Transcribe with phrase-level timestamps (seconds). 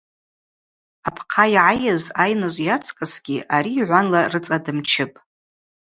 [1.07, 5.17] Апхъа йгӏайыз айныжв йацкӏысгьи ари гӏванла рыцӏа дымчыпӏ.